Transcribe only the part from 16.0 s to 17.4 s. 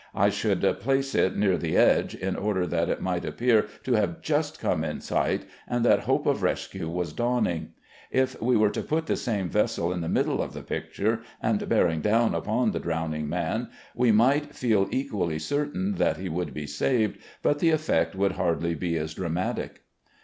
he would be saved,